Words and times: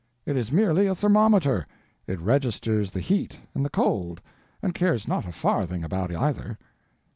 It 0.25 0.35
is 0.35 0.51
merely 0.51 0.87
a 0.87 0.95
thermometer: 0.95 1.67
it 2.07 2.19
registers 2.19 2.89
the 2.89 3.01
heat 3.01 3.37
and 3.53 3.63
the 3.63 3.69
cold, 3.69 4.19
and 4.63 4.73
cares 4.73 5.07
not 5.07 5.27
a 5.29 5.31
farthing 5.31 5.83
about 5.83 6.11
either. 6.11 6.57